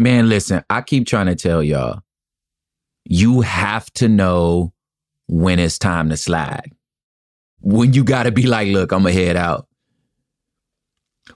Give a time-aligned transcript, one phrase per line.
[0.00, 2.00] Man, listen, I keep trying to tell y'all,
[3.04, 4.72] you have to know
[5.28, 6.72] when it's time to slide.
[7.60, 9.68] When you got to be like, look, I'm going to head out.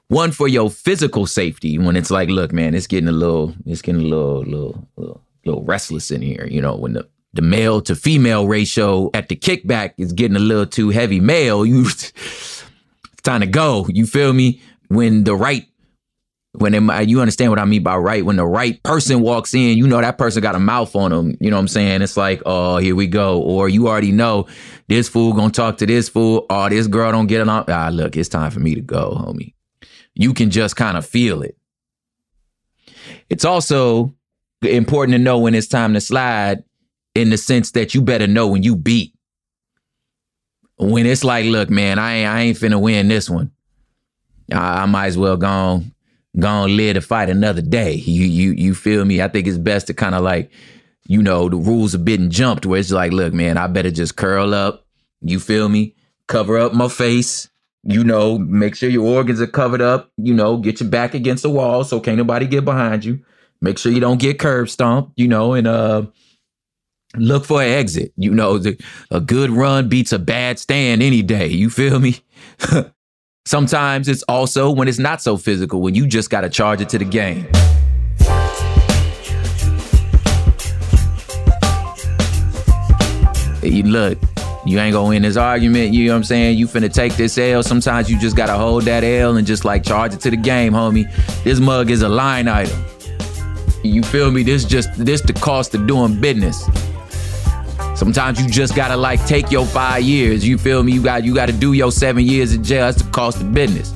[0.09, 3.83] One for your physical safety when it's like, look, man, it's getting a little, it's
[3.83, 6.47] getting a little, little, little, little restless in here.
[6.51, 10.41] You know, when the, the male to female ratio at the kickback is getting a
[10.41, 12.65] little too heavy male, you, it's
[13.23, 13.87] time to go.
[13.91, 14.63] You feel me?
[14.89, 15.67] When the right
[16.57, 19.77] when it, you understand what I mean by right, when the right person walks in,
[19.77, 21.37] you know that person got a mouth on them.
[21.41, 22.01] You know what I'm saying?
[22.01, 23.41] It's like, oh, here we go.
[23.41, 24.47] Or you already know
[24.87, 26.47] this fool gonna talk to this fool.
[26.49, 27.65] Oh, this girl don't get along.
[27.69, 29.55] Ah, look, it's time for me to go, homie.
[30.15, 31.57] You can just kind of feel it.
[33.29, 34.15] It's also
[34.63, 36.63] important to know when it's time to slide
[37.17, 39.13] in the sense that you better know when you beat.
[40.77, 43.51] When it's like, look, man, I ain't, I ain't finna win this one.
[44.53, 45.83] I, I might as well go
[46.39, 47.95] gonna live to fight another day.
[47.95, 49.23] You you you feel me?
[49.23, 50.51] I think it's best to kind of like,
[51.07, 54.17] you know, the rules are been jumped where it's like, look, man, I better just
[54.17, 54.87] curl up.
[55.21, 55.95] You feel me?
[56.27, 57.49] Cover up my face.
[57.83, 60.11] You know, make sure your organs are covered up.
[60.17, 63.21] You know, get your back against the wall so can't nobody get behind you.
[63.61, 65.13] Make sure you don't get curb stomped.
[65.17, 66.07] You know, and uh,
[67.17, 68.13] look for an exit.
[68.17, 68.61] You know,
[69.11, 71.49] a good run beats a bad stand any day.
[71.49, 72.21] You feel me?
[73.47, 76.89] Sometimes it's also when it's not so physical, when you just got to charge it
[76.89, 77.47] to the game.
[83.63, 84.19] You look,
[84.65, 86.57] you ain't gonna win this argument, you know what I'm saying?
[86.57, 87.63] You finna take this L.
[87.63, 90.73] Sometimes you just gotta hold that L and just like charge it to the game,
[90.73, 91.05] homie.
[91.45, 92.83] This mug is a line item.
[93.83, 94.43] You feel me?
[94.43, 96.67] This just this the cost of doing business.
[97.95, 100.47] Sometimes you just gotta like take your five years.
[100.47, 100.93] You feel me?
[100.93, 102.87] You got you gotta do your seven years in jail.
[102.87, 103.93] That's the cost of business.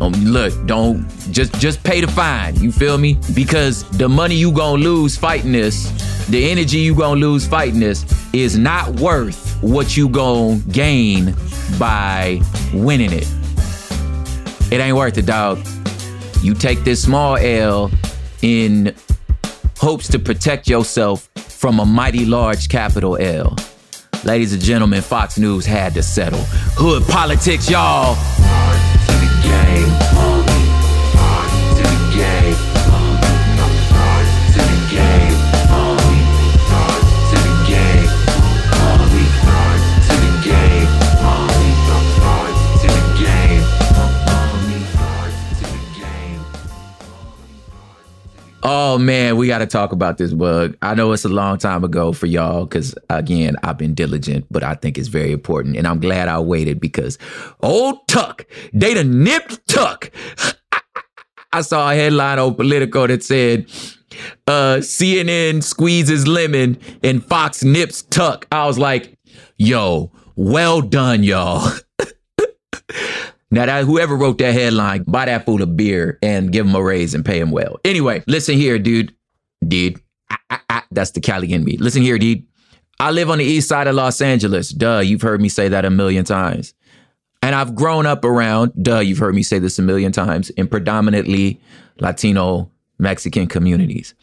[0.00, 2.56] Um, look, don't just just pay the fine.
[2.56, 3.18] You feel me?
[3.34, 5.90] Because the money you gonna lose fighting this,
[6.28, 11.34] the energy you gonna lose fighting this, is not worth what you gonna gain
[11.78, 12.40] by
[12.72, 13.28] winning it.
[14.70, 15.58] It ain't worth it, dog.
[16.42, 17.90] You take this small L
[18.42, 18.94] in
[19.78, 21.29] hopes to protect yourself
[21.60, 23.54] from a mighty large capital L.
[24.24, 26.40] Ladies and gentlemen, Fox News had to settle.
[26.72, 28.16] Hood politics, y'all.
[48.62, 50.76] Oh man, we got to talk about this bug.
[50.82, 54.62] I know it's a long time ago for y'all because again, I've been diligent, but
[54.62, 57.16] I think it's very important, and I'm glad I waited because
[57.62, 60.10] old Tuck, they done nipped Tuck.
[61.52, 63.66] I saw a headline on Politico that said,
[64.46, 69.18] uh, "CNN squeezes lemon and Fox nips Tuck." I was like,
[69.56, 71.66] "Yo, well done, y'all."
[73.50, 76.82] Now that whoever wrote that headline, buy that fool a beer and give him a
[76.82, 77.80] raise and pay him well.
[77.84, 79.14] Anyway, listen here, dude.
[79.66, 80.00] Dude.
[80.30, 81.76] Ah, ah, ah, that's the Cali in me.
[81.76, 82.44] Listen here, dude.
[83.00, 84.70] I live on the east side of Los Angeles.
[84.70, 86.74] Duh, you've heard me say that a million times.
[87.42, 90.68] And I've grown up around, duh, you've heard me say this a million times, in
[90.68, 91.60] predominantly
[91.98, 94.14] Latino Mexican communities.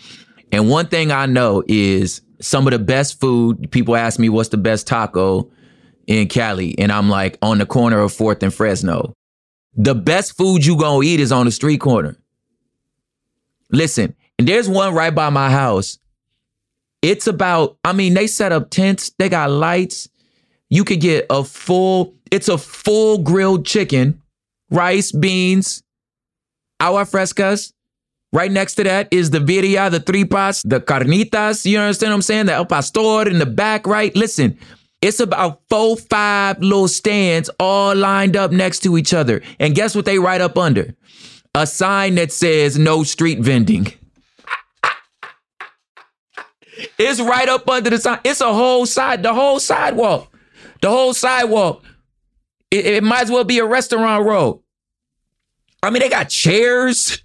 [0.51, 4.49] And one thing I know is some of the best food, people ask me what's
[4.49, 5.51] the best taco
[6.05, 6.77] in Cali.
[6.77, 9.13] And I'm like, on the corner of 4th and Fresno.
[9.77, 12.17] The best food you gonna eat is on the street corner.
[13.71, 15.99] Listen, and there's one right by my house.
[17.01, 20.09] It's about, I mean, they set up tents, they got lights.
[20.69, 24.21] You could get a full, it's a full grilled chicken,
[24.71, 25.83] rice, beans,
[26.79, 27.73] agua frescas.
[28.33, 31.65] Right next to that is the birria, the tripas, the carnitas.
[31.65, 32.47] You understand what I'm saying?
[32.47, 34.13] The el pastor in the back, right?
[34.15, 34.57] Listen,
[35.01, 39.41] it's about four, five little stands all lined up next to each other.
[39.59, 40.95] And guess what they write up under?
[41.53, 43.93] A sign that says no street vending.
[46.97, 48.19] It's right up under the sign.
[48.23, 50.31] It's a whole side, the whole sidewalk.
[50.81, 51.83] The whole sidewalk.
[52.69, 54.61] It, it might as well be a restaurant row.
[55.81, 57.21] I mean, they got chairs,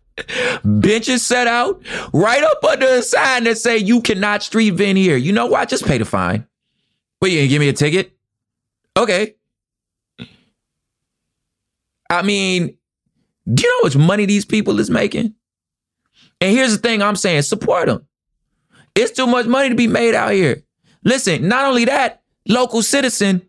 [0.64, 1.82] benches set out
[2.12, 5.16] right up under a sign that say you cannot street vend here.
[5.16, 5.68] You know what?
[5.68, 6.46] Just pay the fine.
[7.20, 8.16] But you gonna give me a ticket?
[8.96, 9.34] Okay.
[12.08, 12.76] I mean,
[13.52, 15.34] do you know how much money these people is making?
[16.40, 18.06] And here's the thing I'm saying support them.
[18.94, 20.62] It's too much money to be made out here.
[21.04, 23.42] Listen, not only that, local citizen,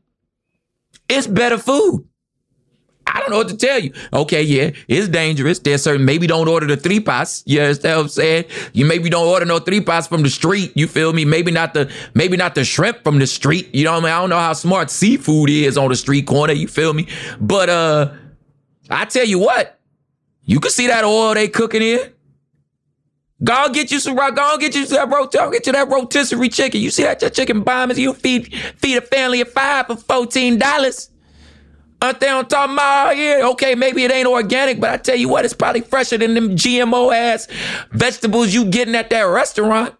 [1.10, 2.07] it's better food.
[3.08, 3.94] I don't know what to tell you.
[4.14, 5.60] Okay, yeah, it's dangerous.
[5.60, 7.44] There's certain maybe don't order the tripas.
[7.48, 8.46] You understand what I'm saying?
[8.74, 10.74] You maybe don't order no tripas from the street.
[10.76, 11.26] You feel me?
[11.26, 13.74] Maybe not the maybe not the shrimp from the street.
[13.74, 14.12] You know what I mean?
[14.12, 16.54] I don't know how smart seafood is on the street corner.
[16.54, 17.08] You feel me?
[17.40, 18.14] But uh,
[18.90, 19.80] I tell you what,
[20.44, 22.00] you can see that oil they cooking in.
[23.44, 26.82] Go get you some go on get you that rotisserie, get you that rotisserie chicken.
[26.82, 30.58] You see that your chicken bombs, you feed feed a family of five for fourteen
[30.58, 31.12] dollars.
[32.02, 33.48] Aren't they on top of my yeah?
[33.50, 36.50] Okay, maybe it ain't organic, but I tell you what, it's probably fresher than them
[36.50, 37.48] GMO ass
[37.92, 39.96] vegetables you getting at that restaurant.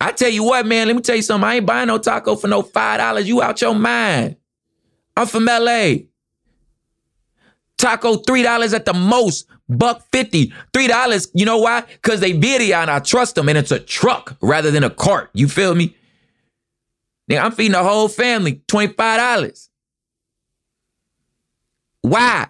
[0.00, 1.48] I tell you what, man, let me tell you something.
[1.48, 3.26] I ain't buying no taco for no five dollars.
[3.26, 4.36] You out your mind.
[5.16, 5.94] I'm from LA.
[7.78, 11.28] Taco three dollars at the most buck fifty, three dollars.
[11.32, 11.82] You know why?
[11.82, 15.30] Because they birria and I trust them, and it's a truck rather than a cart.
[15.32, 15.96] You feel me?
[17.28, 19.67] Now I'm feeding the whole family twenty five dollars.
[22.08, 22.48] Why?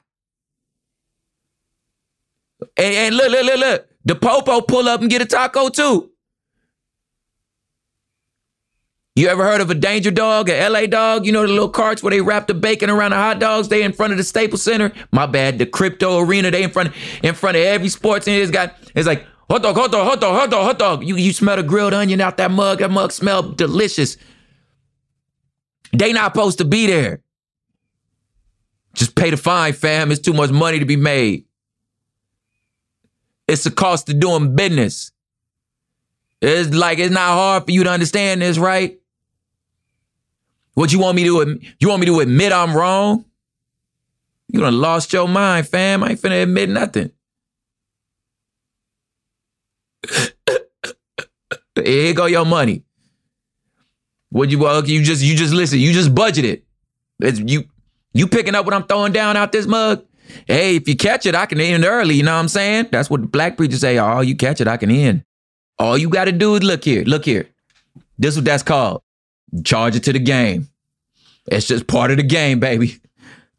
[2.76, 3.88] And, and look, look, look, look.
[4.04, 6.10] The popo pull up and get a taco too.
[9.18, 11.26] You ever heard of a danger dog, a LA dog?
[11.26, 13.68] You know the little carts where they wrap the bacon around the hot dogs?
[13.68, 14.92] They in front of the Staples Center.
[15.10, 15.58] My bad.
[15.58, 16.52] The crypto arena.
[16.52, 16.92] They in front
[17.24, 20.20] in front of every sports and it's got it's like hot dog, hot dog, hot
[20.20, 21.04] dog, hot dog, hot dog.
[21.04, 22.78] You you smell the grilled onion out that mug.
[22.78, 24.16] That mug smell delicious.
[25.92, 27.20] They not supposed to be there.
[28.98, 30.10] Just pay the fine, fam.
[30.10, 31.44] It's too much money to be made.
[33.46, 35.12] It's the cost of doing business.
[36.42, 38.98] It's like it's not hard for you to understand this, right?
[40.74, 43.24] What you want me to you want me to admit I'm wrong?
[44.48, 46.02] You done lost your mind, fam.
[46.02, 47.12] I ain't finna admit nothing.
[51.76, 52.82] Here go your money.
[54.30, 56.64] What you well, you just you just listen, you just budget it.
[57.20, 57.62] It's you
[58.12, 60.04] you picking up what I'm throwing down out this mug?
[60.46, 62.14] Hey, if you catch it, I can end early.
[62.14, 62.88] You know what I'm saying?
[62.92, 63.98] That's what the black preachers say.
[63.98, 65.24] Oh, you catch it, I can end.
[65.78, 67.48] All you got to do is look here, look here.
[68.18, 69.02] This is what that's called.
[69.64, 70.68] Charge it to the game.
[71.46, 73.00] It's just part of the game, baby.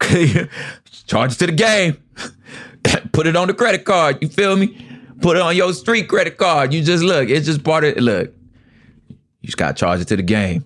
[1.06, 1.96] Charge it to the game.
[3.12, 4.18] Put it on the credit card.
[4.20, 4.86] You feel me?
[5.20, 6.72] Put it on your street credit card.
[6.72, 7.28] You just look.
[7.28, 8.02] It's just part of it.
[8.02, 8.32] Look.
[9.08, 10.64] You just gotta charge it to the game.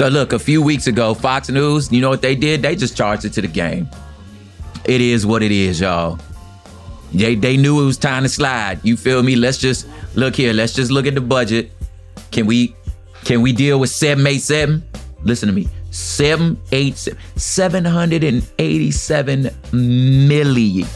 [0.00, 2.62] So look, a few weeks ago, Fox News, you know what they did?
[2.62, 3.86] They just charged it to the game.
[4.86, 6.18] It is what it is, y'all.
[7.12, 8.80] They they knew it was time to slide.
[8.82, 9.36] You feel me?
[9.36, 10.54] Let's just look here.
[10.54, 11.70] Let's just look at the budget.
[12.30, 12.74] Can we
[13.24, 14.82] can we deal with 787?
[15.22, 15.68] Listen to me.
[15.90, 20.88] 787 787 million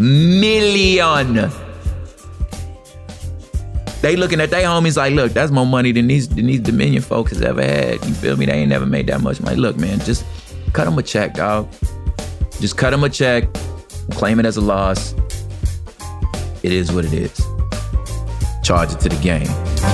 [0.00, 1.52] million.
[4.04, 7.02] They looking at their homies like, look, that's more money than these than these Dominion
[7.02, 8.04] folks has ever had.
[8.04, 8.44] You feel me?
[8.44, 9.56] They ain't never made that much money.
[9.56, 10.26] Look, man, just
[10.74, 11.72] cut them a check, dog.
[12.60, 13.48] Just cut them a check
[14.12, 15.14] claim it as a loss.
[16.62, 17.40] It is what it is.
[18.62, 19.93] Charge it to the game.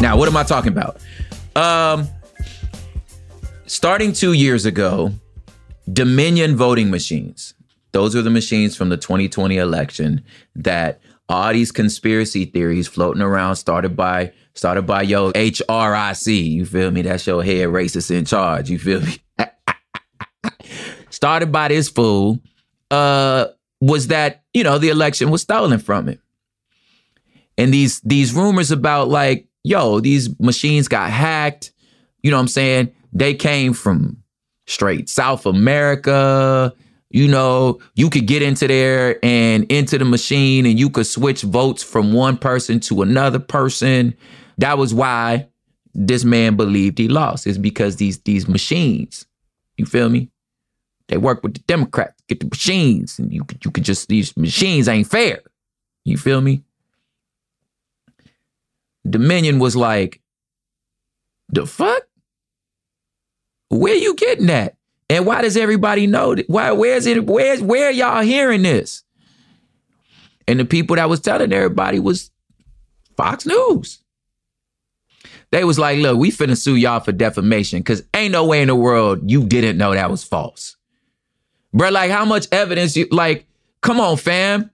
[0.00, 1.00] Now, what am I talking about?
[1.56, 2.06] Um,
[3.66, 5.10] starting two years ago,
[5.90, 7.54] Dominion voting machines.
[7.92, 10.22] Those are the machines from the 2020 election
[10.54, 16.50] that all these conspiracy theories floating around started by started by yo HRIC.
[16.50, 17.02] You feel me?
[17.02, 18.68] That's your head racist in charge.
[18.68, 19.18] You feel me?
[21.10, 22.38] started by this fool.
[22.90, 23.46] Uh,
[23.80, 26.20] was that you know the election was stolen from him,
[27.56, 31.72] and these these rumors about like yo these machines got hacked.
[32.22, 32.92] You know what I'm saying?
[33.12, 34.22] They came from
[34.66, 36.72] straight South America.
[37.10, 41.42] You know, you could get into there and into the machine and you could switch
[41.42, 44.14] votes from one person to another person.
[44.58, 45.48] That was why
[45.94, 47.46] this man believed he lost.
[47.46, 49.26] Is because these these machines,
[49.76, 50.30] you feel me?
[51.08, 54.36] They work with the Democrats, get the machines, and you could you could just these
[54.36, 55.40] machines ain't fair.
[56.04, 56.62] You feel me?
[59.08, 60.20] Dominion was like,
[61.48, 62.02] the fuck?
[63.68, 64.76] Where you getting that?
[65.08, 66.48] And why does everybody know that?
[66.48, 69.04] Why where's it where's where y'all hearing this?
[70.48, 72.30] And the people that was telling everybody was
[73.16, 74.02] Fox News.
[75.52, 78.68] They was like, look, we finna sue y'all for defamation because ain't no way in
[78.68, 80.76] the world you didn't know that was false.
[81.72, 83.46] Bro, like how much evidence you like,
[83.80, 84.70] come on, fam.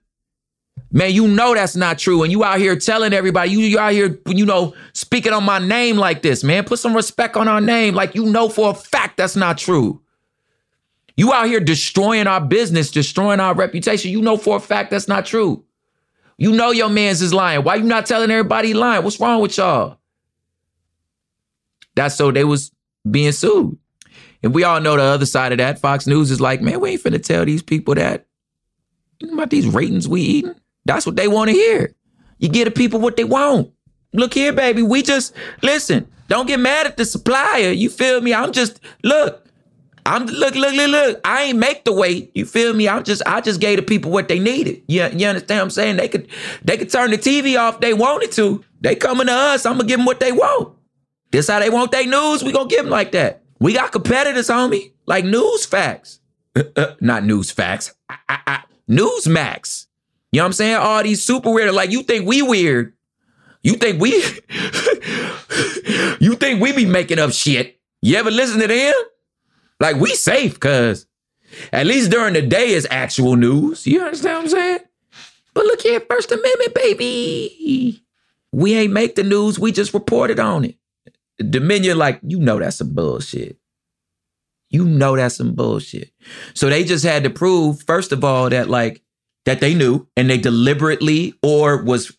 [0.95, 2.21] Man, you know that's not true.
[2.21, 5.57] And you out here telling everybody, you, you out here, you know, speaking on my
[5.57, 6.65] name like this, man.
[6.65, 7.95] Put some respect on our name.
[7.95, 9.99] Like you know for a fact that's not true.
[11.17, 14.11] You out here destroying our business, destroying our reputation.
[14.11, 15.65] You know for a fact that's not true.
[16.37, 17.63] You know your man's is lying.
[17.63, 19.03] Why you not telling everybody lying?
[19.03, 19.97] What's wrong with y'all?
[21.95, 22.71] That's so they was
[23.09, 23.77] being sued.
[24.43, 25.79] And we all know the other side of that.
[25.79, 28.27] Fox News is like, man, we ain't finna tell these people that.
[29.31, 30.55] About these ratings we eating?
[30.85, 31.93] That's what they want to hear.
[32.39, 33.71] You get the people what they want.
[34.13, 34.81] Look here, baby.
[34.81, 36.07] We just listen.
[36.27, 37.71] Don't get mad at the supplier.
[37.71, 38.33] You feel me?
[38.33, 39.39] I'm just look.
[40.05, 41.21] I'm look, look, look, look.
[41.23, 42.31] I ain't make the weight.
[42.33, 42.89] You feel me?
[42.89, 44.83] I'm just, I just gave the people what they needed.
[44.87, 45.95] You, you understand what I'm saying?
[45.95, 46.27] They could,
[46.63, 48.63] they could turn the TV off they wanted to.
[48.81, 49.65] They coming to us.
[49.65, 50.75] I'm gonna give them what they want.
[51.31, 52.43] This how they want their news.
[52.43, 53.43] We gonna give them like that.
[53.59, 54.91] We got competitors, homie.
[55.05, 56.19] Like news facts.
[56.55, 57.95] Uh, uh, not news facts.
[58.09, 59.87] I, I, I, Newsmax.
[60.33, 60.75] You know what I'm saying?
[60.77, 61.75] All these super weird.
[61.75, 62.93] Like you think we weird.
[63.61, 64.11] You think we
[66.19, 67.79] You think we be making up shit.
[68.01, 68.93] You ever listen to them?
[69.79, 71.05] Like we safe, cuz
[71.71, 73.85] at least during the day is actual news.
[73.85, 74.79] You understand what I'm saying?
[75.53, 78.03] But look here, First Amendment, baby.
[78.51, 80.77] We ain't make the news, we just reported on it.
[81.37, 83.57] Dominion, like, you know that's some bullshit.
[84.69, 86.11] You know that's some bullshit.
[86.55, 89.03] So they just had to prove, first of all, that like
[89.45, 92.15] that they knew and they deliberately or was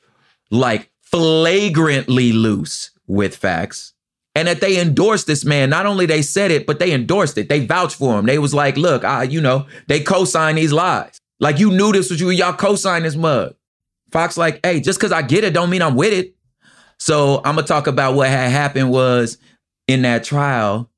[0.51, 3.93] like flagrantly loose with facts.
[4.37, 5.71] And that they endorsed this man.
[5.71, 7.49] Not only they said it, but they endorsed it.
[7.49, 8.27] They vouched for him.
[8.27, 11.19] They was like, look, I, you know, they co-signed these lies.
[11.39, 13.55] Like you knew this was you, y'all co-signed this mug.
[14.11, 16.35] Fox like, hey, just because I get it don't mean I'm with it.
[16.99, 19.39] So I'm gonna talk about what had happened was
[19.87, 20.91] in that trial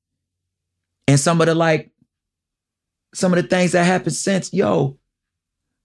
[1.08, 1.90] and some of the like
[3.14, 4.98] some of the things that happened since, yo,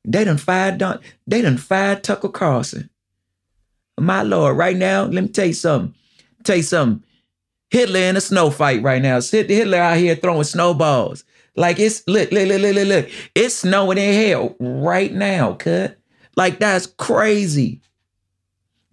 [0.03, 2.89] they done fired Don, they done fired Tucker Carlson.
[4.00, 5.93] My Lord, right now, let me tell you something.
[6.43, 7.03] Tell you something.
[7.70, 9.22] Hitler in a snow fight right now.
[9.22, 11.24] Hitler out here throwing snowballs.
[11.55, 13.10] Like it's look, look, look, look, look.
[13.36, 15.98] It's snowing in hell right now, cut.
[16.36, 17.81] Like that's crazy.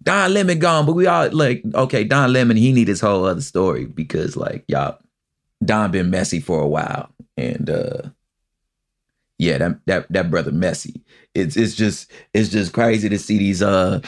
[0.03, 3.41] Don Lemon gone, but we all like, okay, Don Lemon, he need his whole other
[3.41, 4.97] story because like y'all,
[5.63, 7.09] Don been messy for a while.
[7.37, 8.01] And uh
[9.39, 11.01] yeah, that that that brother messy.
[11.33, 14.01] It's it's just it's just crazy to see these uh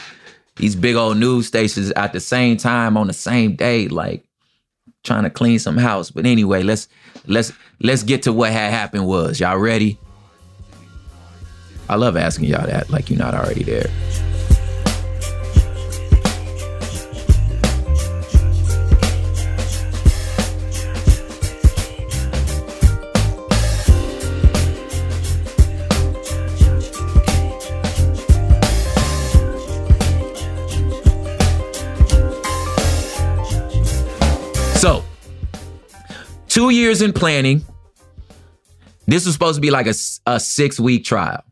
[0.56, 4.24] these big old news stations at the same time on the same day, like
[5.02, 6.10] trying to clean some house.
[6.10, 6.86] But anyway, let's
[7.26, 9.40] let's let's get to what had happened was.
[9.40, 9.98] Y'all ready?
[11.88, 13.90] I love asking y'all that, like you're not already there.
[34.82, 35.04] So,
[36.48, 37.64] two years in planning.
[39.06, 39.94] This was supposed to be like a,
[40.26, 41.44] a six week trial.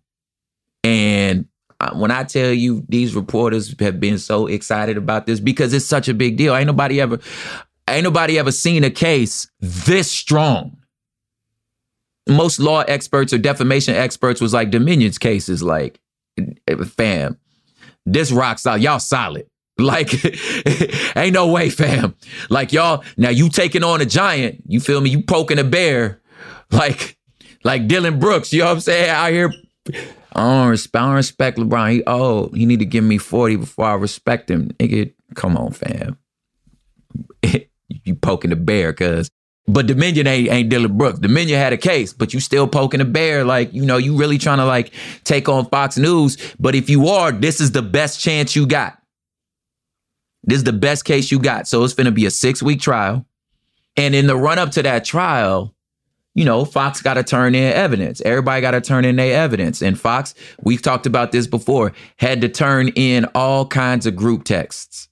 [0.82, 1.46] And
[1.94, 6.08] when I tell you these reporters have been so excited about this because it's such
[6.08, 6.56] a big deal.
[6.56, 7.20] Ain't nobody ever,
[7.88, 10.76] ain't nobody ever seen a case this strong.
[12.28, 16.00] Most law experts or defamation experts was like Dominion's cases, like,
[16.36, 17.38] eh, fam,
[18.04, 18.80] this rocks out.
[18.80, 19.46] Y'all solid.
[19.80, 20.12] Like,
[21.16, 22.14] ain't no way, fam.
[22.48, 24.62] Like y'all, now you taking on a giant.
[24.66, 25.10] You feel me?
[25.10, 26.20] You poking a bear,
[26.70, 27.16] like,
[27.64, 28.52] like Dillon Brooks.
[28.52, 29.10] You know what I'm saying?
[29.10, 29.52] Out here,
[30.32, 31.92] I don't respect, I don't respect LeBron.
[31.92, 34.68] He oh, he need to give me 40 before I respect him.
[34.78, 36.18] Nigga, come on, fam.
[37.88, 39.30] you poking the bear, cuz.
[39.66, 41.20] But Dominion ain't, ain't Dillon Brooks.
[41.20, 43.44] Dominion had a case, but you still poking a bear.
[43.44, 46.36] Like, you know, you really trying to like take on Fox News.
[46.58, 48.99] But if you are, this is the best chance you got.
[50.42, 51.68] This is the best case you got.
[51.68, 53.26] So it's going to be a six week trial.
[53.96, 55.74] And in the run up to that trial,
[56.34, 58.20] you know, Fox got to turn in evidence.
[58.22, 59.82] Everybody got to turn in their evidence.
[59.82, 64.44] And Fox, we've talked about this before, had to turn in all kinds of group
[64.44, 65.08] texts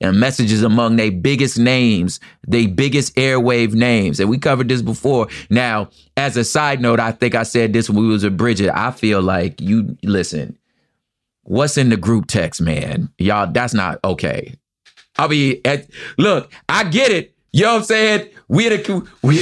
[0.00, 4.20] and messages among their biggest names, their biggest airwave names.
[4.20, 5.28] And we covered this before.
[5.50, 8.70] Now, as a side note, I think I said this when we was with Bridget.
[8.74, 10.56] I feel like you listen,
[11.42, 13.10] what's in the group text, man?
[13.18, 14.54] Y'all, that's not okay.
[15.16, 17.34] I mean, at, look, I get it.
[17.52, 18.28] You know what I'm saying?
[18.48, 19.36] We're the we,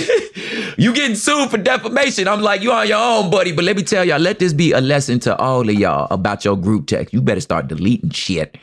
[0.78, 2.26] you getting sued for defamation.
[2.26, 3.52] I'm like, you on your own, buddy.
[3.52, 6.44] But let me tell y'all, let this be a lesson to all of y'all about
[6.44, 7.14] your group text.
[7.14, 8.58] You better start deleting shit.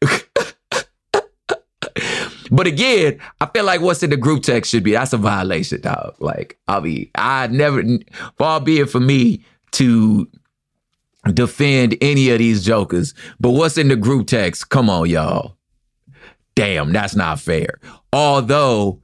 [2.50, 5.80] but again, I feel like what's in the group text should be that's a violation,
[5.80, 6.16] dog.
[6.18, 7.82] Like, I mean, I never
[8.36, 10.28] far be it for me to
[11.34, 13.14] defend any of these jokers.
[13.40, 14.68] But what's in the group text?
[14.68, 15.56] Come on, y'all.
[16.54, 17.78] Damn, that's not fair.
[18.12, 19.00] Although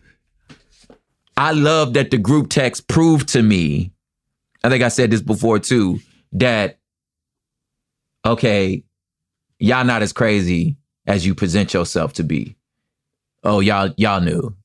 [1.36, 3.92] I love that the group text proved to me,
[4.62, 6.00] I think I said this before too,
[6.32, 6.78] that
[8.24, 8.84] okay,
[9.58, 12.56] y'all not as crazy as you present yourself to be.
[13.42, 14.56] Oh, y'all, y'all knew.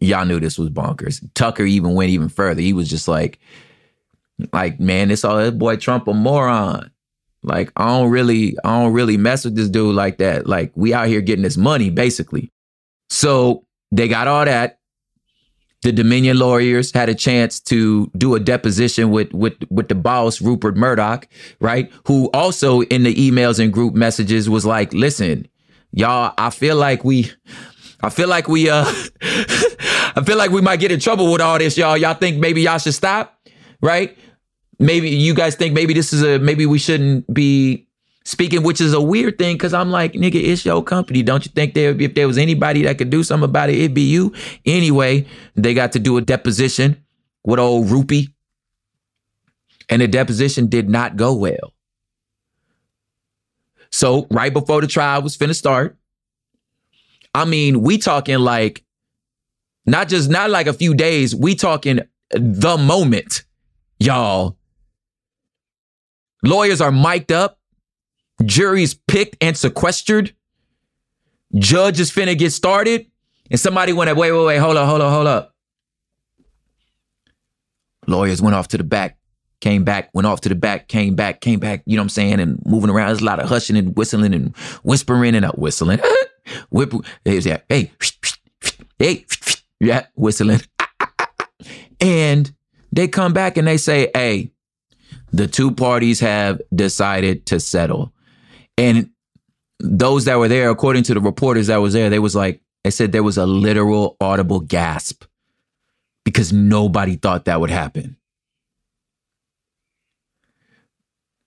[0.00, 1.22] Y'all knew this was bonkers.
[1.34, 2.62] Tucker even went even further.
[2.62, 3.38] He was just like,
[4.52, 6.90] like, man, this all that boy Trump a moron.
[7.42, 10.46] Like, I don't really, I don't really mess with this dude like that.
[10.46, 12.52] Like, we out here getting this money, basically.
[13.10, 14.78] So they got all that.
[15.82, 20.40] The Dominion lawyers had a chance to do a deposition with with with the boss,
[20.40, 21.26] Rupert Murdoch,
[21.60, 21.90] right?
[22.06, 25.48] Who also in the emails and group messages was like, listen,
[25.90, 27.32] y'all, I feel like we
[28.00, 28.84] I feel like we uh
[29.24, 31.96] I feel like we might get in trouble with all this, y'all.
[31.96, 33.36] Y'all think maybe y'all should stop,
[33.80, 34.16] right?
[34.82, 37.86] Maybe you guys think maybe this is a maybe we shouldn't be
[38.24, 41.22] speaking, which is a weird thing because I'm like, nigga, it's your company.
[41.22, 43.94] Don't you think there if there was anybody that could do something about it, it'd
[43.94, 44.32] be you.
[44.66, 47.02] Anyway, they got to do a deposition
[47.44, 48.34] with old Rupee.
[49.88, 51.74] And the deposition did not go well.
[53.90, 55.96] So right before the trial was finna start,
[57.34, 58.84] I mean, we talking like
[59.86, 63.44] not just not like a few days, we talking the moment,
[64.00, 64.56] y'all.
[66.42, 67.58] Lawyers are mic'd up,
[68.44, 70.34] juries picked and sequestered.
[71.54, 73.06] Judge is finna get started,
[73.50, 75.54] and somebody went, wait, wait, wait, hold up, hold up, hold up.
[78.06, 79.18] Lawyers went off to the back,
[79.60, 82.08] came back, went off to the back, came back, came back, you know what I'm
[82.10, 83.08] saying, and moving around.
[83.08, 86.00] There's a lot of hushing and whistling and whispering and uh, whistling.
[86.70, 86.92] Whip,
[87.24, 87.92] yeah, hey,
[88.98, 89.26] hey,
[89.80, 90.60] yeah, whistling.
[92.00, 92.52] And
[92.90, 94.50] they come back and they say, hey,
[95.32, 98.12] the two parties have decided to settle.
[98.76, 99.10] And
[99.80, 102.90] those that were there, according to the reporters that was there, they was like, they
[102.90, 105.24] said there was a literal audible gasp
[106.24, 108.16] because nobody thought that would happen.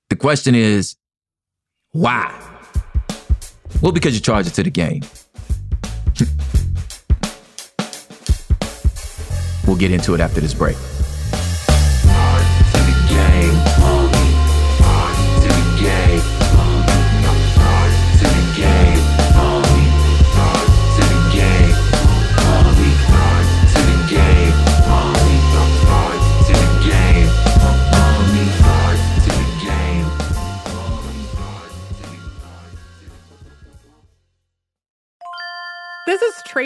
[0.09, 0.95] The question is,
[1.91, 2.33] why?
[3.81, 5.01] Well, because you charge it to the game.
[9.67, 10.77] we'll get into it after this break.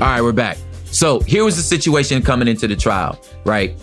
[0.00, 0.56] All right, we're back.
[0.86, 3.76] So here was the situation coming into the trial, right?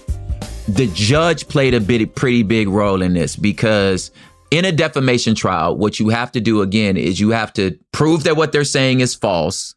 [0.68, 4.10] The judge played a bit, pretty big role in this because
[4.50, 8.24] in a defamation trial, what you have to do again is you have to prove
[8.24, 9.76] that what they're saying is false,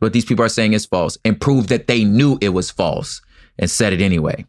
[0.00, 3.22] what these people are saying is false, and prove that they knew it was false
[3.58, 4.44] and said it anyway.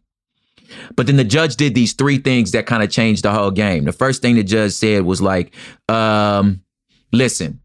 [0.98, 3.86] But then the judge did these three things that kind of changed the whole game.
[3.86, 5.56] The first thing the judge said was like,
[5.88, 6.62] um,
[7.14, 7.62] listen,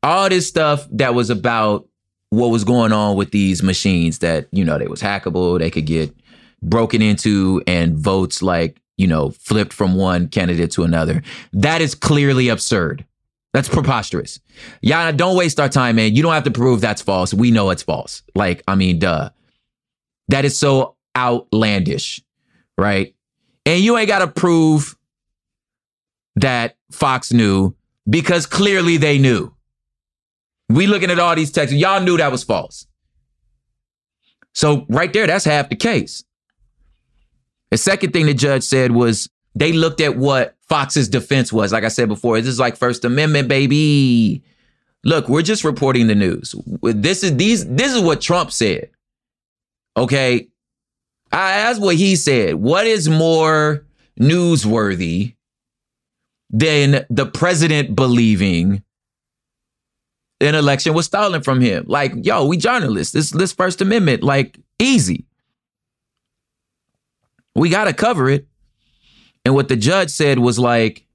[0.00, 1.88] all this stuff that was about
[2.30, 5.86] what was going on with these machines that, you know, they was hackable, they could
[5.86, 6.14] get
[6.62, 11.22] broken into and votes like, you know, flipped from one candidate to another.
[11.52, 13.04] That is clearly absurd.
[13.52, 14.38] That's preposterous.
[14.80, 16.14] Yeah, don't waste our time, man.
[16.14, 17.34] You don't have to prove that's false.
[17.34, 18.22] We know it's false.
[18.34, 19.30] Like, I mean, duh.
[20.28, 22.22] That is so outlandish,
[22.78, 23.14] right?
[23.66, 24.96] And you ain't got to prove
[26.36, 27.74] that Fox knew
[28.08, 29.52] because clearly they knew.
[30.70, 32.86] We looking at all these texts, y'all knew that was false.
[34.54, 36.24] So right there, that's half the case.
[37.70, 41.72] The second thing the judge said was they looked at what Fox's defense was.
[41.72, 44.44] Like I said before, this is like First Amendment, baby.
[45.02, 46.54] Look, we're just reporting the news.
[46.82, 47.66] This is these.
[47.66, 48.90] This is what Trump said.
[49.96, 50.48] Okay,
[51.32, 52.56] I asked what he said.
[52.56, 53.84] What is more
[54.20, 55.34] newsworthy
[56.50, 58.84] than the president believing
[60.40, 61.84] an election was stolen from him?
[61.86, 63.12] Like, yo, we journalists.
[63.12, 65.26] This this First Amendment, like, easy.
[67.54, 68.46] We got to cover it.
[69.44, 71.06] And what the judge said was like,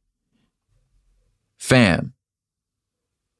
[1.58, 2.14] fam,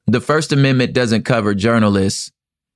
[0.08, 2.32] the First Amendment doesn't cover journalists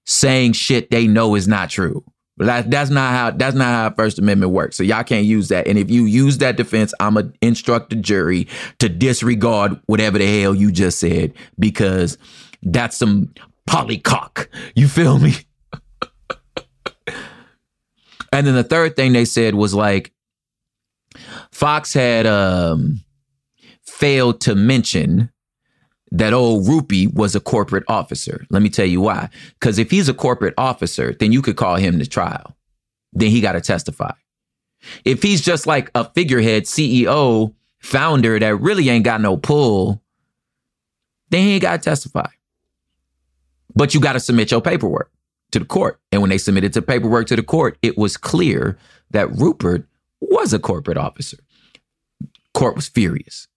[0.06, 2.04] saying shit they know is not true.
[2.38, 4.78] That, that's not how that's not how First Amendment works.
[4.78, 5.68] So y'all can't use that.
[5.68, 8.48] And if you use that defense, I'm gonna instruct the jury
[8.80, 12.18] to disregard whatever the hell you just said because
[12.62, 13.34] that's some
[13.68, 14.50] polycock.
[14.76, 15.34] You feel me?
[18.32, 20.14] and then the third thing they said was like
[21.52, 23.02] Fox had um,
[23.84, 25.32] failed to mention
[26.12, 28.46] that old Rupee was a corporate officer.
[28.50, 29.30] Let me tell you why.
[29.60, 32.56] Because if he's a corporate officer, then you could call him to trial.
[33.14, 34.14] Then he got to testify.
[35.06, 40.02] If he's just like a figurehead, CEO, founder that really ain't got no pull,
[41.30, 42.28] then he ain't got to testify.
[43.76, 45.12] But you got to submit your paperwork
[45.52, 46.00] to the court.
[46.12, 48.78] And when they submitted the paperwork to the court, it was clear
[49.12, 49.88] that Rupert
[50.22, 51.38] was a corporate officer.
[52.54, 53.48] Court was furious.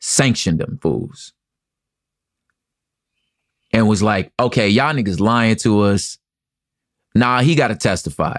[0.00, 1.32] Sanctioned them fools.
[3.72, 6.18] And was like, okay, y'all niggas lying to us.
[7.14, 8.38] Nah, he got to testify.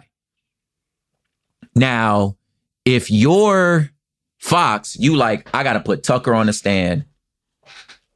[1.75, 2.37] Now,
[2.85, 3.89] if you're
[4.37, 7.05] Fox, you like, I got to put Tucker on the stand.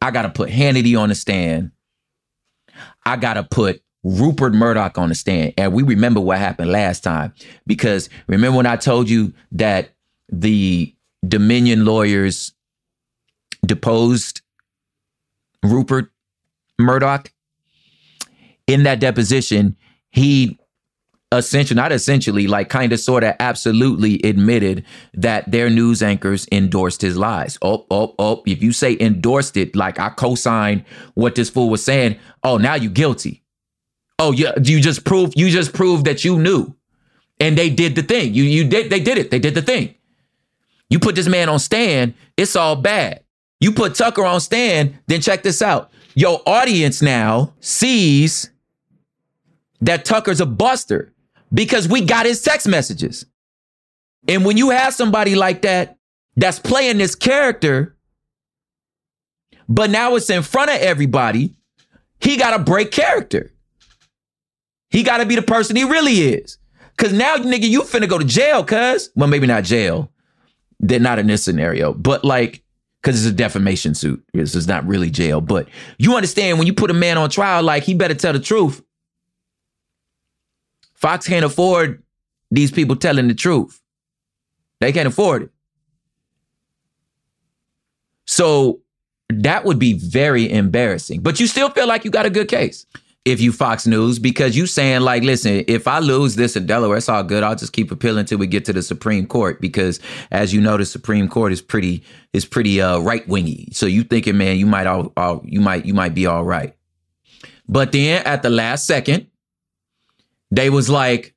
[0.02, 1.72] I got to put Hannity on the stand.
[3.08, 5.54] I got to put Rupert Murdoch on the stand.
[5.58, 7.34] And we remember what happened last time
[7.66, 9.92] because remember when I told you that
[10.28, 10.94] the
[11.26, 12.54] Dominion lawyers
[13.66, 14.42] deposed
[15.64, 16.12] Rupert
[16.78, 17.32] Murdoch?
[18.68, 19.78] In that deposition,
[20.12, 20.60] he
[21.32, 27.02] essentially, not essentially, like kind of sort of absolutely admitted that their news anchors endorsed
[27.02, 27.58] his lies.
[27.62, 28.44] Oh, oh, oh.
[28.46, 30.86] If you say endorsed it, like I co signed
[31.16, 33.44] what this fool was saying, oh, now you're guilty.
[34.20, 36.74] Oh, yeah, do you just proved you just proved that you knew.
[37.40, 38.34] And they did the thing.
[38.34, 39.30] You you did they did it.
[39.30, 39.94] They did the thing.
[40.90, 43.24] You put this man on stand, it's all bad.
[43.60, 45.92] You put Tucker on stand, then check this out.
[46.16, 48.50] Your audience now sees
[49.82, 51.14] that Tucker's a buster
[51.54, 53.26] because we got his text messages.
[54.28, 55.98] And when you have somebody like that
[56.36, 57.96] that's playing this character,
[59.70, 61.56] but now it's in front of everybody,
[62.20, 63.52] he got to break character.
[64.90, 66.58] He got to be the person he really is.
[66.98, 69.12] Cause now, nigga, you finna go to jail, cuz.
[69.16, 70.12] Well, maybe not jail.
[70.80, 72.64] They're not in this scenario, but like,
[73.04, 74.24] cause it's a defamation suit.
[74.34, 75.40] This is not really jail.
[75.40, 75.68] But
[76.00, 78.82] you understand when you put a man on trial, like he better tell the truth.
[81.08, 82.04] Fox can't afford
[82.52, 83.82] these people telling the truth.
[84.82, 85.52] They can't afford it.
[88.26, 88.82] So
[89.30, 91.22] that would be very embarrassing.
[91.22, 92.86] But you still feel like you got a good case
[93.24, 96.98] if you Fox News because you saying like, listen, if I lose this in Delaware,
[96.98, 97.42] it's all good.
[97.42, 100.76] I'll just keep appealing until we get to the Supreme Court because, as you know,
[100.76, 103.70] the Supreme Court is pretty is pretty uh, right wingy.
[103.72, 106.76] So you thinking, man, you might all, all you might you might be all right.
[107.70, 109.28] But then at the last second,
[110.52, 111.34] they was like,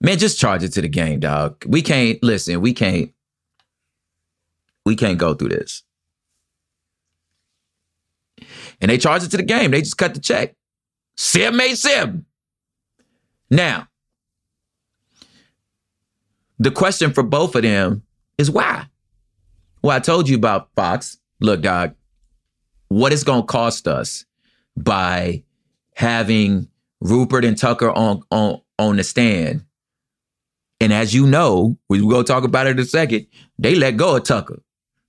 [0.00, 1.64] man, just charge it to the game, dog.
[1.66, 2.60] We can't listen.
[2.60, 3.12] We can't.
[4.84, 5.82] We can't go through this
[8.80, 9.70] and they charged it to the game.
[9.70, 10.54] They just cut the check.
[11.16, 12.24] Sib made Sib.
[13.50, 13.88] Now,
[16.58, 18.02] the question for both of them
[18.38, 18.86] is why?
[19.82, 21.18] Well, I told you about Fox.
[21.40, 21.94] Look, dog,
[22.88, 24.24] what it's going to cost us
[24.76, 25.42] by
[25.94, 26.68] having
[27.00, 29.64] Rupert and Tucker on, on, on the stand
[30.80, 33.26] And as you know, we will talk about it in a second,
[33.58, 34.62] they let go of Tucker.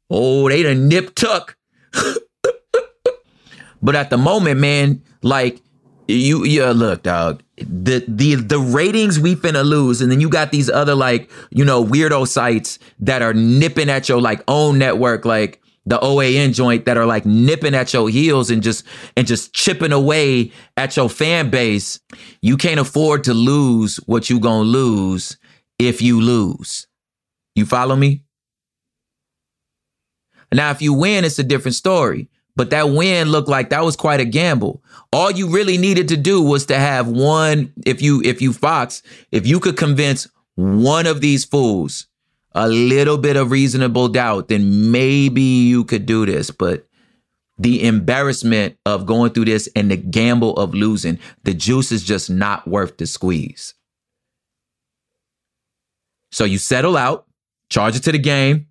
[0.09, 1.57] Oh, they done nip Tuck.
[3.81, 5.61] but at the moment, man, like
[6.07, 7.43] you yeah, look, dog.
[7.57, 11.65] The the the ratings we finna lose, and then you got these other like, you
[11.65, 16.83] know, weirdo sites that are nipping at your like own network, like the OAN joint
[16.83, 21.09] that are like nipping at your heels and just and just chipping away at your
[21.09, 22.01] fan base.
[22.41, 25.37] You can't afford to lose what you gonna lose
[25.79, 26.87] if you lose.
[27.55, 28.23] You follow me?
[30.53, 32.29] Now, if you win, it's a different story.
[32.57, 34.83] But that win looked like that was quite a gamble.
[35.13, 39.03] All you really needed to do was to have one, if you, if you Fox,
[39.31, 42.07] if you could convince one of these fools
[42.57, 46.49] a little bit of reasonable doubt, then maybe you could do this.
[46.49, 46.87] But
[47.59, 52.31] the embarrassment of going through this and the gamble of losing, the juice is just
[52.31, 53.75] not worth the squeeze.
[56.31, 57.27] So you settle out,
[57.69, 58.67] charge it to the game,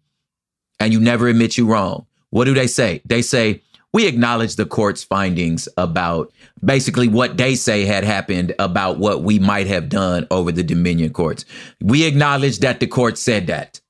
[0.80, 2.06] and you never admit you wrong.
[2.30, 3.02] What do they say?
[3.04, 6.32] They say, we acknowledge the court's findings about
[6.64, 11.10] basically what they say had happened about what we might have done over the Dominion
[11.12, 11.44] courts.
[11.80, 13.80] We acknowledge that the court said that.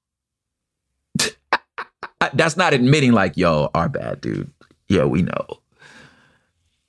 [2.35, 4.51] That's not admitting, like, yo, our bad, dude.
[4.89, 5.47] Yeah, we know.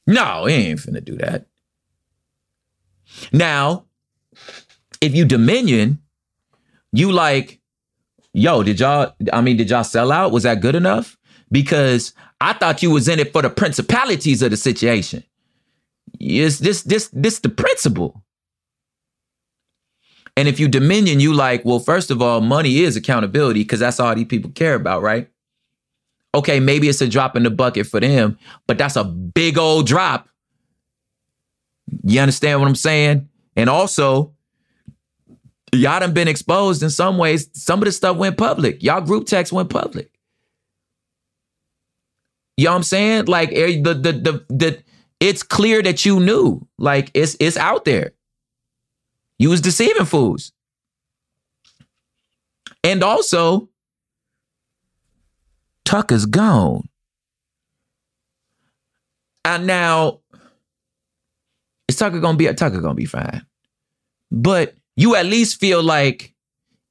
[0.05, 1.47] No, he ain't finna do that.
[3.33, 3.85] Now,
[5.01, 6.01] if you Dominion,
[6.91, 7.59] you like,
[8.33, 10.31] yo, did y'all, I mean, did y'all sell out?
[10.31, 11.17] Was that good enough?
[11.51, 15.23] Because I thought you was in it for the principalities of the situation.
[16.19, 18.23] Is this this this the principle?
[20.35, 23.99] And if you dominion, you like, well, first of all, money is accountability because that's
[23.99, 25.29] all these people care about, right?
[26.35, 29.87] Okay, maybe it's a drop in the bucket for them, but that's a big old
[29.87, 30.29] drop.
[32.03, 33.27] You understand what I'm saying?
[33.55, 34.35] And also,
[35.73, 37.49] y'all done been exposed in some ways.
[37.53, 38.83] Some of the stuff went public.
[38.83, 40.11] Y'all group text went public.
[42.57, 43.25] You know what I'm saying?
[43.25, 44.83] Like eh, the the the the
[45.19, 46.67] it's clear that you knew.
[46.77, 48.13] Like it's it's out there.
[49.39, 50.51] You was deceiving fools.
[52.83, 53.69] And also,
[55.85, 56.87] Tucker's gone.
[59.45, 60.19] And now,
[61.87, 63.45] is Tucker gonna be a Tucker gonna be fine.
[64.31, 66.33] But you at least feel like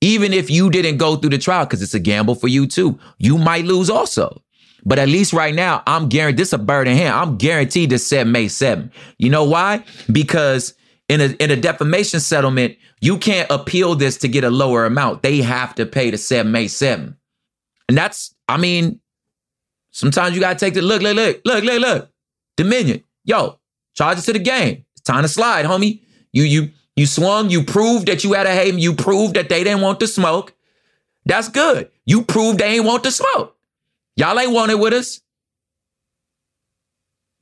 [0.00, 2.98] even if you didn't go through the trial, because it's a gamble for you too,
[3.18, 4.42] you might lose also.
[4.86, 7.12] But at least right now, I'm guaranteed this is a bird in hand.
[7.12, 8.92] I'm guaranteed to set May 7.
[9.18, 9.84] You know why?
[10.10, 10.74] Because
[11.08, 15.24] in a in a defamation settlement, you can't appeal this to get a lower amount.
[15.24, 17.16] They have to pay to set May 7.
[17.88, 19.00] And that's, I mean,
[19.90, 22.10] sometimes you gotta take the look, look, look, look, look, look.
[22.56, 23.02] Dominion.
[23.24, 23.58] Yo,
[23.94, 24.84] charge it to the game.
[24.92, 26.00] It's time to slide, homie.
[26.32, 29.64] You you you swung, you proved that you had a haven, you proved that they
[29.64, 30.54] didn't want the smoke.
[31.24, 31.90] That's good.
[32.04, 33.55] You proved they ain't want the smoke.
[34.16, 35.20] Y'all ain't wanted with us.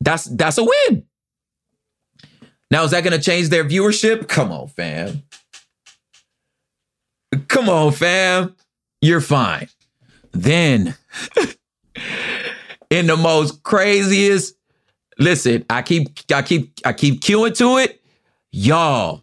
[0.01, 1.05] That's that's a win.
[2.71, 4.27] Now, is that going to change their viewership?
[4.27, 5.23] Come on, fam.
[7.47, 8.57] Come on, fam.
[9.01, 9.69] You're fine.
[10.33, 10.97] Then,
[12.91, 14.57] in the most craziest,
[15.19, 18.03] listen, I keep, I keep, I keep queuing to it.
[18.51, 19.23] Y'all,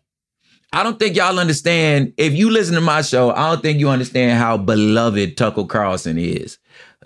[0.71, 2.13] I don't think y'all understand.
[2.15, 6.17] If you listen to my show, I don't think you understand how beloved Tucker Carlson
[6.17, 6.57] is.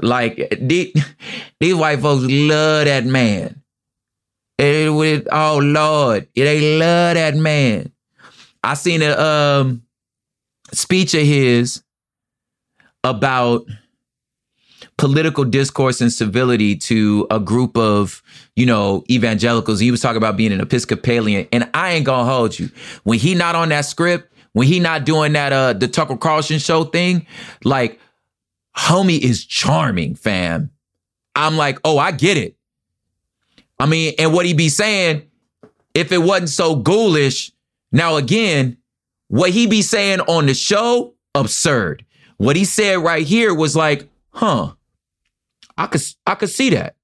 [0.01, 0.93] Like these,
[1.59, 3.61] these white folks love that man.
[4.57, 7.91] It, oh Lord, they love that man.
[8.63, 9.83] I seen a um,
[10.73, 11.83] speech of his
[13.03, 13.65] about
[14.97, 18.23] political discourse and civility to a group of,
[18.55, 19.79] you know, evangelicals.
[19.79, 21.47] He was talking about being an Episcopalian.
[21.51, 22.69] And I ain't gonna hold you.
[23.03, 26.59] When he not on that script, when he not doing that uh the Tucker Carlson
[26.59, 27.27] show thing,
[27.63, 27.99] like
[28.75, 30.71] homie is charming, fam.
[31.35, 32.55] I'm like, oh, I get it.
[33.79, 35.23] I mean, and what he be saying,
[35.93, 37.51] if it wasn't so ghoulish,
[37.91, 38.77] now again,
[39.27, 42.05] what he be saying on the show, absurd.
[42.37, 44.73] What he said right here was like, huh,
[45.77, 46.95] I could I could see that.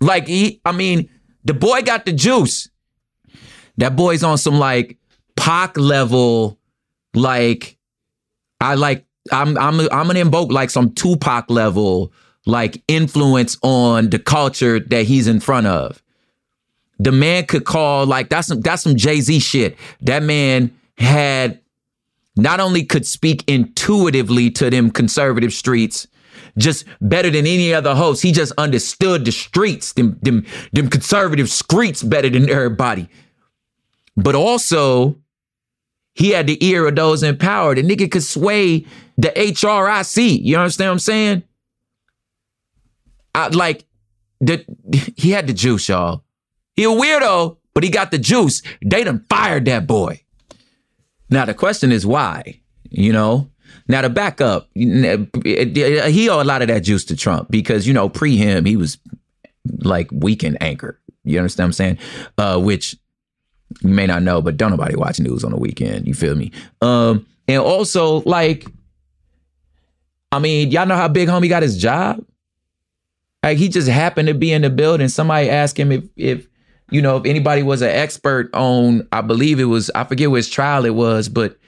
[0.00, 1.08] Like he, I mean,
[1.44, 2.68] the boy got the juice.
[3.76, 4.98] That boy's on some like
[5.36, 6.58] Pac level,
[7.14, 7.78] like
[8.60, 12.12] I like I'm I'm I'm gonna invoke like some Tupac level
[12.46, 16.02] like influence on the culture that he's in front of.
[16.98, 19.76] The man could call like that's some that's some Jay-Z shit.
[20.02, 21.60] That man had
[22.36, 26.06] not only could speak intuitively to them conservative streets,
[26.58, 28.22] just better than any other host.
[28.22, 33.08] He just understood the streets, them, them, them conservative streets better than everybody.
[34.16, 35.16] But also,
[36.14, 37.74] he had the ear of those in power.
[37.74, 38.86] The nigga could sway
[39.16, 40.42] the HRIC.
[40.42, 41.42] You understand what I'm saying?
[43.34, 43.86] I, like,
[44.40, 44.64] the,
[45.16, 46.24] he had the juice, y'all.
[46.74, 48.62] He a weirdo, but he got the juice.
[48.84, 50.22] They done fired that boy.
[51.30, 52.60] Now the question is why?
[52.90, 53.50] You know.
[53.86, 57.92] Now to back up, he owe a lot of that juice to Trump because you
[57.92, 58.98] know pre him he was
[59.78, 61.00] like weekend anchor.
[61.24, 61.98] You understand what I'm saying?
[62.38, 62.96] Uh, which
[63.82, 66.06] you may not know, but don't nobody watch news on the weekend.
[66.06, 66.52] You feel me?
[66.80, 68.66] Um, and also like,
[70.32, 72.24] I mean, y'all know how big homie got his job.
[73.42, 75.08] Like he just happened to be in the building.
[75.08, 76.46] Somebody asked him if if
[76.90, 79.08] you know if anybody was an expert on.
[79.12, 79.90] I believe it was.
[79.94, 81.58] I forget which trial it was, but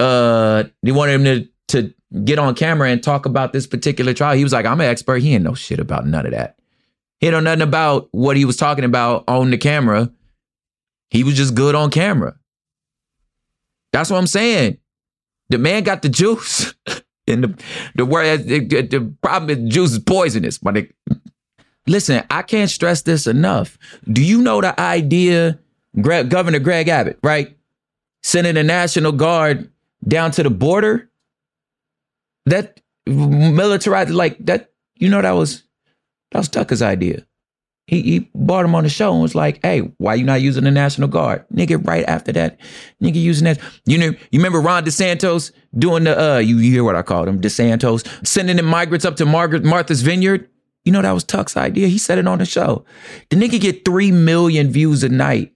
[0.00, 4.36] uh, they wanted him to to get on camera and talk about this particular trial.
[4.36, 6.56] He was like, "I'm an expert." He ain't know shit about none of that.
[7.18, 10.10] He know nothing about what he was talking about on the camera.
[11.10, 12.36] He was just good on camera.
[13.92, 14.78] That's what I'm saying.
[15.48, 16.74] The man got the juice.
[17.26, 20.86] and the the word uh, the, the problem is juice is poisonous, but
[21.86, 23.78] listen, I can't stress this enough.
[24.10, 25.58] Do you know the idea,
[26.00, 27.56] Governor Greg Abbott, right?
[28.22, 29.70] Sending the National Guard
[30.06, 31.10] down to the border.
[32.46, 35.64] That militarized like that, you know, that was
[36.30, 37.25] that was Tucker's idea.
[37.86, 40.64] He, he brought him on the show and was like, "Hey, why you not using
[40.64, 42.58] the National Guard, nigga?" Right after that,
[43.02, 43.60] nigga using that.
[43.84, 47.28] You know, you remember Ron DeSantos doing the uh, you you hear what I called
[47.28, 50.48] him, DeSantos sending the migrants up to Margaret Martha's Vineyard.
[50.84, 51.86] You know that was Tuck's idea.
[51.86, 52.84] He said it on the show.
[53.30, 55.54] The nigga get three million views a night,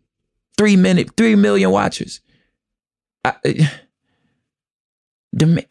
[0.57, 2.21] three minute, three million watchers.
[3.25, 3.35] I,
[5.33, 5.65] the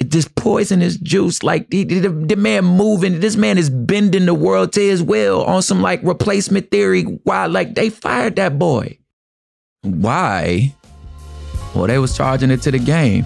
[0.00, 4.72] this poisonous juice, like the, the, the, man moving, this man is bending the world
[4.74, 7.02] to his will on some like replacement theory.
[7.02, 7.46] Why?
[7.46, 8.98] Like they fired that boy.
[9.82, 10.74] Why?
[11.74, 13.24] Well, they was charging it to the game.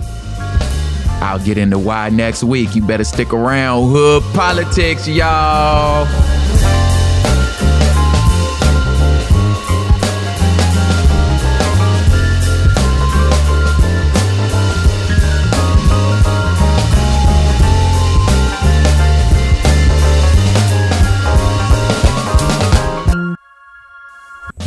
[1.23, 2.75] I'll get into why next week.
[2.75, 3.91] You better stick around.
[3.91, 6.07] Hood politics, y'all.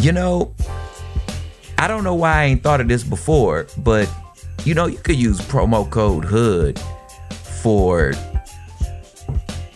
[0.04, 0.54] You know,
[1.78, 4.14] I don't know why I ain't thought of this before, but
[4.66, 6.78] you know, you could use promo code HOOD
[7.62, 8.12] for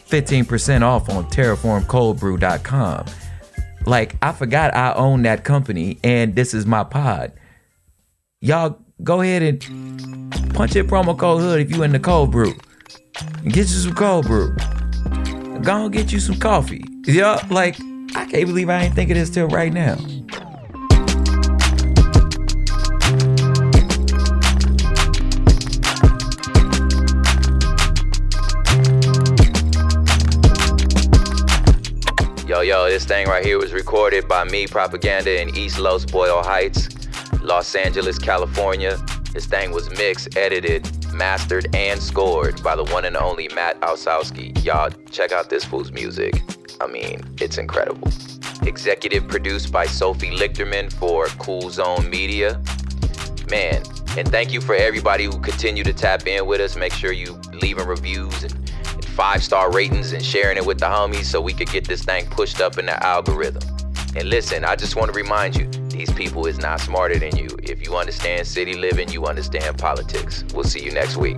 [0.09, 3.05] 15% off on terraformcoldbrew.com.
[3.86, 7.32] Like, I forgot I own that company and this is my pod.
[8.41, 9.61] Y'all go ahead and
[10.53, 12.53] punch in promo code HOOD if you in the cold brew.
[13.45, 14.53] Get you some cold brew.
[15.61, 16.84] Go and get you some coffee.
[17.05, 17.78] Yeah, like,
[18.18, 19.95] I can't believe I ain't think of this till right now.
[32.47, 36.41] Yo, yo, this thing right here was recorded by me, Propaganda, in East Los Boyle
[36.41, 36.89] Heights,
[37.43, 38.97] Los Angeles, California.
[39.32, 44.63] This thing was mixed, edited, mastered, and scored by the one and only Matt Osowski.
[44.63, 46.41] Y'all, check out this fool's music.
[46.80, 48.11] I mean, it's incredible.
[48.61, 52.61] Executive produced by Sophie Lichterman for Cool Zone Media.
[53.49, 53.82] Man,
[54.18, 56.76] and thank you for everybody who continue to tap in with us.
[56.76, 61.26] Make sure you leaving reviews and five star ratings and sharing it with the homies
[61.26, 63.63] so we could get this thing pushed up in the algorithm.
[64.15, 67.49] And listen, I just want to remind you these people is not smarter than you.
[67.63, 70.45] If you understand city living, you understand politics.
[70.53, 71.37] We'll see you next week.